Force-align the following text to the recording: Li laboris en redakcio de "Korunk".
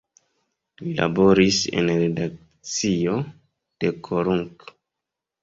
Li 0.85 0.93
laboris 0.99 1.59
en 1.81 1.91
redakcio 1.99 3.19
de 3.85 3.93
"Korunk". 4.09 4.69